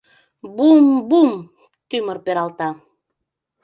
—Бум-бум!— 0.55 1.29
тӱмыр 1.89 2.17
пералта. 2.25 2.69